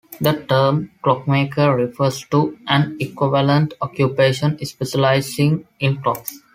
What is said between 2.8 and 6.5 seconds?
equivalent occupation specializing in clocks.